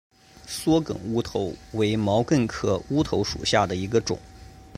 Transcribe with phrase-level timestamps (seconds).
[0.47, 4.17] 缩梗乌头为毛茛科乌头属下的一个种。